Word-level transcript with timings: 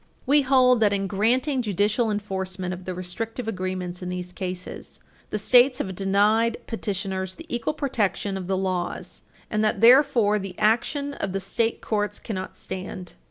We 0.25 0.41
hold 0.41 0.79
that, 0.79 0.93
in 0.93 1.05
granting 1.05 1.61
judicial 1.61 2.09
enforcement 2.09 2.73
of 2.73 2.85
the 2.85 2.95
restrictive 2.95 3.47
agreements 3.47 4.01
in 4.01 4.09
these 4.09 4.33
cases, 4.33 4.99
the 5.29 5.37
States 5.37 5.77
have 5.77 5.93
denied 5.93 6.57
petitioners 6.65 7.35
the 7.35 7.45
equal 7.49 7.75
protection 7.75 8.35
of 8.35 8.47
the 8.47 8.57
laws, 8.57 9.21
and 9.51 9.63
that, 9.63 9.79
therefore, 9.79 10.39
the 10.39 10.57
action 10.57 11.13
of 11.13 11.33
the 11.33 11.39
state 11.39 11.81
courts 11.81 12.17
cannot 12.17 12.57
stand. 12.57 13.13